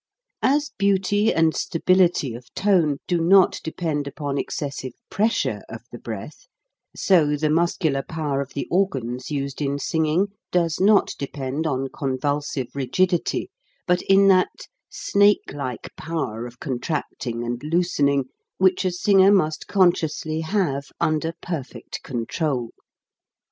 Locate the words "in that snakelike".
14.01-15.95